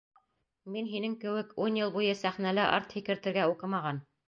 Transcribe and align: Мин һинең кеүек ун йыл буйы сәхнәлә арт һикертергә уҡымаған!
Мин 0.75 0.89
һинең 0.93 1.13
кеүек 1.25 1.51
ун 1.67 1.77
йыл 1.81 1.95
буйы 1.99 2.17
сәхнәлә 2.23 2.65
арт 2.81 2.99
һикертергә 2.99 3.49
уҡымаған! 3.55 4.05